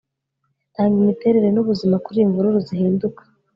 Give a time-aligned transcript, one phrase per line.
[0.75, 3.21] Tanga imiterere nubuzima kuriyi mvururu zihinduka